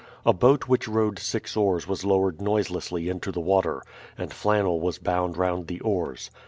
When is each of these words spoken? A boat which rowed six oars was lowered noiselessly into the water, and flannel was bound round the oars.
A 0.25 0.33
boat 0.33 0.63
which 0.67 0.87
rowed 0.87 1.19
six 1.19 1.55
oars 1.55 1.87
was 1.87 2.03
lowered 2.03 2.41
noiselessly 2.41 3.07
into 3.07 3.31
the 3.31 3.39
water, 3.39 3.83
and 4.17 4.33
flannel 4.33 4.79
was 4.81 4.97
bound 4.97 5.37
round 5.37 5.67
the 5.67 5.79
oars. 5.81 6.31